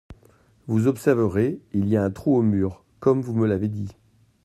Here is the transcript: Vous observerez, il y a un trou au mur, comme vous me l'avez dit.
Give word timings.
Vous 0.65 0.87
observerez, 0.87 1.61
il 1.73 1.87
y 1.87 1.95
a 1.95 2.03
un 2.03 2.09
trou 2.09 2.35
au 2.35 2.41
mur, 2.41 2.83
comme 2.99 3.21
vous 3.21 3.35
me 3.35 3.45
l'avez 3.45 3.67
dit. 3.67 3.91